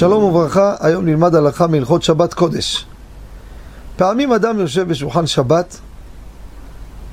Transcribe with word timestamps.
שלום 0.00 0.24
וברכה, 0.24 0.74
היום 0.80 1.04
נלמד 1.04 1.34
הלכה 1.34 1.66
מהלכות 1.66 2.02
שבת 2.02 2.34
קודש. 2.34 2.86
פעמים 3.96 4.32
אדם 4.32 4.58
יושב 4.58 4.88
בשולחן 4.88 5.26
שבת, 5.26 5.76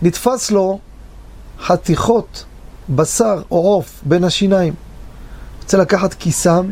נתפס 0.01 0.51
לו 0.51 0.79
חתיכות 1.61 2.45
בשר 2.89 3.41
או 3.51 3.57
עוף 3.57 4.01
בין 4.05 4.23
השיניים. 4.23 4.73
רוצה 5.61 5.77
לקחת 5.77 6.13
קיסם 6.13 6.65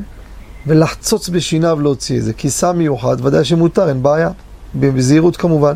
ולחצוץ 0.67 1.29
בשיניו 1.29 1.79
להוציא 1.81 2.17
את 2.17 2.23
זה. 2.23 2.33
קיסם 2.33 2.77
מיוחד, 2.77 3.25
ודאי 3.25 3.45
שמותר, 3.45 3.89
אין 3.89 4.03
בעיה. 4.03 4.29
בזהירות 4.75 5.37
כמובן. 5.37 5.75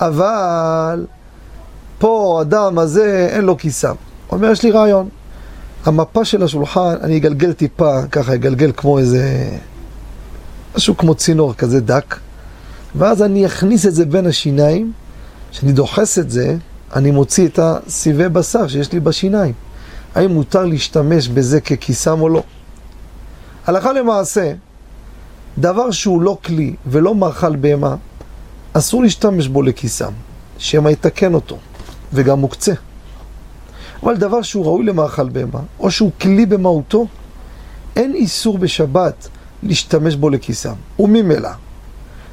אבל 0.00 1.06
פה 1.98 2.38
אדם 2.42 2.78
הזה 2.78 3.28
אין 3.30 3.44
לו 3.44 3.56
קיסם. 3.56 3.94
אומר, 4.32 4.50
יש 4.50 4.62
לי 4.62 4.70
רעיון. 4.70 5.08
המפה 5.84 6.24
של 6.24 6.42
השולחן, 6.42 6.94
אני 7.02 7.16
אגלגל 7.16 7.52
טיפה, 7.52 8.06
ככה 8.06 8.34
אגלגל 8.34 8.72
כמו 8.76 8.98
איזה... 8.98 9.50
משהו 10.76 10.96
כמו 10.96 11.14
צינור 11.14 11.54
כזה 11.54 11.80
דק, 11.80 12.16
ואז 12.94 13.22
אני 13.22 13.46
אכניס 13.46 13.86
את 13.86 13.94
זה 13.94 14.04
בין 14.06 14.26
השיניים, 14.26 14.92
כשאני 15.50 15.72
דוחס 15.72 16.18
את 16.18 16.30
זה, 16.30 16.56
אני 16.96 17.10
מוציא 17.10 17.46
את 17.46 17.58
הסיבי 17.62 18.28
בשר 18.28 18.68
שיש 18.68 18.92
לי 18.92 19.00
בשיניים. 19.00 19.52
האם 20.14 20.30
מותר 20.30 20.64
להשתמש 20.64 21.28
בזה 21.28 21.60
ככיסם 21.60 22.20
או 22.20 22.28
לא? 22.28 22.42
הלכה 23.66 23.92
למעשה, 23.92 24.52
דבר 25.58 25.90
שהוא 25.90 26.22
לא 26.22 26.38
כלי 26.44 26.74
ולא 26.86 27.14
מאכל 27.14 27.56
בהמה, 27.56 27.96
אסור 28.72 29.02
להשתמש 29.02 29.48
בו 29.48 29.62
לכיסם, 29.62 30.12
שמא 30.58 30.88
יתקן 30.88 31.34
אותו, 31.34 31.58
וגם 32.12 32.38
מוקצה. 32.38 32.72
אבל 34.02 34.16
דבר 34.16 34.42
שהוא 34.42 34.64
ראוי 34.64 34.84
למאכל 34.84 35.28
בהמה, 35.28 35.60
או 35.80 35.90
שהוא 35.90 36.10
כלי 36.20 36.46
במהותו, 36.46 37.06
אין 37.96 38.14
איסור 38.14 38.58
בשבת 38.58 39.28
להשתמש 39.62 40.14
בו 40.14 40.30
לכיסם. 40.30 40.74
וממילא, 40.98 41.50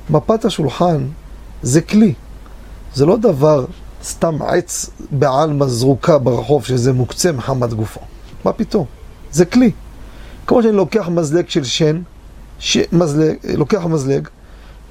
מפת 0.10 0.46
השולחן 0.46 1.06
זה 1.62 1.82
כלי, 1.82 2.14
זה 2.96 3.06
לא 3.06 3.18
דבר 3.18 3.66
סתם 4.04 4.42
עץ 4.42 4.90
בעלמא 5.12 5.66
זרוקה 5.66 6.18
ברחוב 6.18 6.66
שזה 6.66 6.94
מוקצה 6.94 7.32
מחמת 7.32 7.74
גופו. 7.74 8.00
מה 8.46 8.54
פתאום? 8.54 8.86
זה 9.32 9.46
כלי. 9.46 9.72
כמו 10.48 10.64
שאני 10.64 10.76
לוקח 10.76 11.10
מזלג 11.10 11.50
של 11.50 11.64
שן, 11.64 12.02
ש... 12.60 12.78
מזלג, 12.92 13.36
לוקח 13.54 13.86
מזלג 13.86 14.28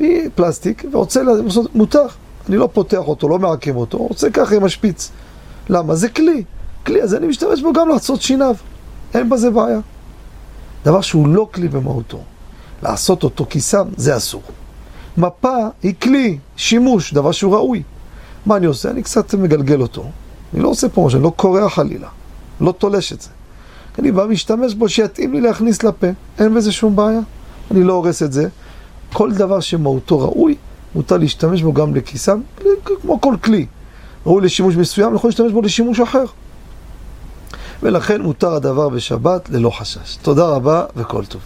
מפלסטיק 0.00 0.84
ורוצה 0.92 1.22
לעשות, 1.22 1.74
מותר. 1.74 2.06
אני 2.48 2.56
לא 2.56 2.68
פותח 2.72 2.98
אותו, 2.98 3.28
לא 3.28 3.38
מעקם 3.38 3.76
אותו, 3.76 3.98
רוצה 3.98 4.30
ככה 4.30 4.56
עם 4.56 4.64
השפיץ. 4.64 5.10
למה? 5.68 5.94
זה 5.94 6.08
כלי. 6.08 6.44
כלי 6.88 7.02
הזה 7.02 7.16
אני 7.16 7.26
משתמש 7.26 7.62
בו 7.62 7.72
גם 7.72 7.88
לעשות 7.88 8.22
שיניו. 8.22 8.54
אין 9.14 9.30
בזה 9.30 9.50
בעיה. 9.50 9.80
דבר 10.84 11.00
שהוא 11.00 11.28
לא 11.28 11.48
כלי 11.54 11.68
במהותו, 11.68 12.20
לעשות 12.82 13.24
אותו 13.24 13.46
כיסם, 13.50 13.88
זה 13.96 14.16
אסור. 14.16 14.42
מפה 15.18 15.56
היא 15.82 15.94
כלי, 16.02 16.38
שימוש, 16.56 17.14
דבר 17.14 17.32
שהוא 17.32 17.54
ראוי. 17.54 17.82
מה 18.46 18.56
אני 18.56 18.66
עושה? 18.66 18.90
אני 18.90 19.02
קצת 19.02 19.34
מגלגל 19.34 19.80
אותו. 19.80 20.04
אני 20.54 20.62
לא 20.62 20.68
עושה 20.68 20.88
פה 20.88 21.06
משהו, 21.06 21.16
אני 21.16 21.24
לא 21.24 21.32
קורע 21.36 21.68
חלילה. 21.68 22.08
לא 22.60 22.72
תולש 22.72 23.12
את 23.12 23.20
זה. 23.20 23.28
אני 23.98 24.12
בא 24.12 24.22
ומשתמש 24.22 24.74
בו 24.74 24.88
שיתאים 24.88 25.32
לי 25.32 25.40
להכניס 25.40 25.82
לפה. 25.82 26.06
אין 26.38 26.54
בזה 26.54 26.72
שום 26.72 26.96
בעיה. 26.96 27.20
אני 27.70 27.84
לא 27.84 27.92
הורס 27.92 28.22
את 28.22 28.32
זה. 28.32 28.48
כל 29.12 29.32
דבר 29.32 29.60
שמהותו 29.60 30.18
ראוי, 30.18 30.54
מותר 30.94 31.16
להשתמש 31.16 31.62
בו 31.62 31.72
גם 31.72 31.94
לכיסם, 31.94 32.40
כמו 33.02 33.20
כל 33.20 33.34
כלי. 33.44 33.66
ראוי 34.26 34.42
לשימוש 34.42 34.76
מסוים, 34.76 35.08
אני 35.08 35.16
יכול 35.16 35.28
להשתמש 35.28 35.52
בו 35.52 35.62
לשימוש 35.62 36.00
אחר. 36.00 36.24
ולכן 37.82 38.22
מותר 38.22 38.54
הדבר 38.54 38.88
בשבת 38.88 39.50
ללא 39.50 39.70
חשש. 39.70 40.16
תודה 40.22 40.46
רבה 40.46 40.84
וכל 40.96 41.24
טוב. 41.24 41.40